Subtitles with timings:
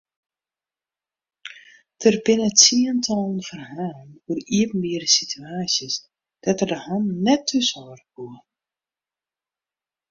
[2.01, 5.95] Der binne tsientallen ferhalen oer iepenbiere situaasjes
[6.41, 8.37] dêr't er de hannen net thúshâlde koe.